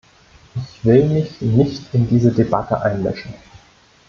Ich 0.55 0.83
will 0.83 1.07
mich 1.07 1.39
nicht 1.41 1.93
in 1.93 2.07
diese 2.07 2.31
Debatte 2.31 2.81
einmischen. 2.81 3.35